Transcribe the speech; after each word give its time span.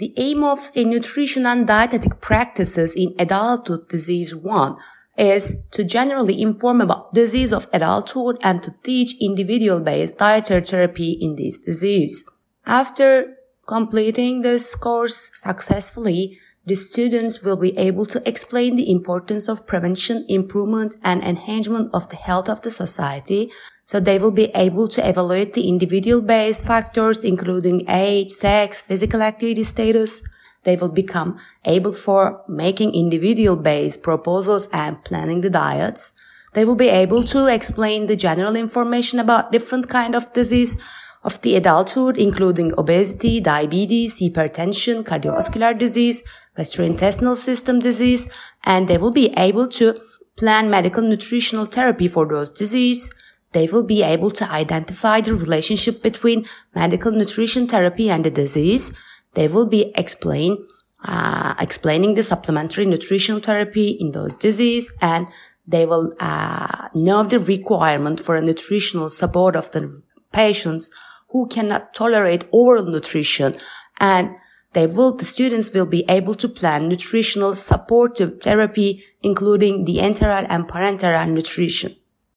The 0.00 0.14
aim 0.16 0.42
of 0.42 0.70
a 0.74 0.82
nutrition 0.82 1.44
and 1.44 1.66
dietetic 1.66 2.22
practices 2.22 2.94
in 2.94 3.14
adulthood 3.18 3.86
disease 3.90 4.34
1 4.34 4.76
is 5.18 5.62
to 5.72 5.84
generally 5.84 6.40
inform 6.40 6.80
about 6.80 7.12
disease 7.12 7.52
of 7.52 7.68
adulthood 7.70 8.38
and 8.42 8.62
to 8.62 8.72
teach 8.82 9.20
individual-based 9.20 10.16
dietary 10.16 10.62
therapy 10.62 11.18
in 11.20 11.36
this 11.36 11.58
disease. 11.58 12.24
After 12.64 13.36
completing 13.66 14.40
this 14.40 14.74
course 14.74 15.30
successfully, 15.34 16.38
the 16.64 16.76
students 16.76 17.42
will 17.42 17.56
be 17.56 17.76
able 17.76 18.06
to 18.06 18.26
explain 18.26 18.76
the 18.76 18.90
importance 18.90 19.48
of 19.48 19.66
prevention, 19.66 20.24
improvement, 20.30 20.96
and 21.04 21.22
enhancement 21.22 21.90
of 21.92 22.08
the 22.08 22.16
health 22.16 22.48
of 22.48 22.62
the 22.62 22.70
society. 22.70 23.50
So 23.90 23.98
they 23.98 24.18
will 24.18 24.30
be 24.30 24.52
able 24.54 24.86
to 24.86 25.00
evaluate 25.04 25.54
the 25.54 25.66
individual 25.68 26.22
based 26.22 26.64
factors, 26.64 27.24
including 27.24 27.90
age, 27.90 28.30
sex, 28.30 28.80
physical 28.80 29.20
activity 29.20 29.64
status. 29.64 30.22
They 30.62 30.76
will 30.76 30.90
become 30.90 31.40
able 31.64 31.90
for 31.92 32.44
making 32.46 32.94
individual 32.94 33.56
based 33.56 34.04
proposals 34.04 34.68
and 34.72 35.02
planning 35.02 35.40
the 35.40 35.50
diets. 35.50 36.12
They 36.52 36.64
will 36.64 36.76
be 36.76 36.86
able 36.86 37.24
to 37.34 37.48
explain 37.48 38.06
the 38.06 38.14
general 38.14 38.54
information 38.54 39.18
about 39.18 39.50
different 39.50 39.88
kind 39.88 40.14
of 40.14 40.32
disease 40.32 40.76
of 41.24 41.40
the 41.42 41.56
adulthood, 41.56 42.16
including 42.16 42.72
obesity, 42.78 43.40
diabetes, 43.40 44.20
hypertension, 44.20 45.02
cardiovascular 45.02 45.76
disease, 45.76 46.22
gastrointestinal 46.56 47.36
system 47.36 47.80
disease, 47.80 48.30
and 48.62 48.86
they 48.86 48.98
will 48.98 49.10
be 49.10 49.34
able 49.36 49.66
to 49.66 49.96
plan 50.36 50.70
medical 50.70 51.02
nutritional 51.02 51.64
therapy 51.64 52.06
for 52.06 52.24
those 52.24 52.50
disease. 52.50 53.10
They 53.52 53.66
will 53.66 53.84
be 53.84 54.02
able 54.02 54.30
to 54.32 54.50
identify 54.50 55.20
the 55.20 55.34
relationship 55.34 56.02
between 56.02 56.46
medical 56.74 57.10
nutrition 57.10 57.66
therapy 57.66 58.08
and 58.10 58.24
the 58.24 58.30
disease. 58.30 58.92
They 59.34 59.48
will 59.48 59.66
be 59.66 59.92
explain, 59.96 60.66
uh, 61.04 61.54
explaining 61.58 62.14
the 62.14 62.22
supplementary 62.22 62.86
nutritional 62.86 63.40
therapy 63.40 63.90
in 63.90 64.12
those 64.12 64.34
disease 64.34 64.92
and 65.00 65.26
they 65.66 65.86
will 65.86 66.14
uh, 66.20 66.88
know 66.94 67.22
the 67.22 67.38
requirement 67.38 68.20
for 68.20 68.36
a 68.36 68.42
nutritional 68.42 69.10
support 69.10 69.56
of 69.56 69.70
the 69.72 70.02
patients 70.32 70.90
who 71.28 71.46
cannot 71.46 71.94
tolerate 71.94 72.44
oral 72.50 72.86
nutrition 72.86 73.56
and 73.98 74.30
they 74.72 74.86
will, 74.86 75.16
the 75.16 75.24
students 75.24 75.72
will 75.72 75.86
be 75.86 76.04
able 76.08 76.34
to 76.36 76.48
plan 76.48 76.88
nutritional 76.88 77.56
supportive 77.56 78.40
therapy, 78.40 79.02
including 79.20 79.84
the 79.84 79.98
enteral 79.98 80.46
and 80.48 80.68
parenteral 80.68 81.28
nutrition. 81.28 81.96